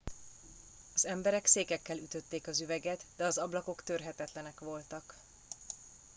[0.93, 5.15] az emberek székekkel ütötték az üveget de az ablakok törhetetlenek voltak